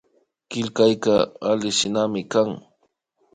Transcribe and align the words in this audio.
Killkayka 0.49 1.15
achikshinami 1.49 2.21
kan 2.31 2.49